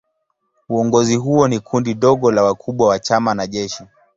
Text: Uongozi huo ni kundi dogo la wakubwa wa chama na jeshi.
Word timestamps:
Uongozi 0.69 1.15
huo 1.15 1.47
ni 1.47 1.59
kundi 1.59 1.93
dogo 1.93 2.31
la 2.31 2.43
wakubwa 2.43 2.87
wa 2.87 2.99
chama 2.99 3.33
na 3.33 3.47
jeshi. 3.47 3.83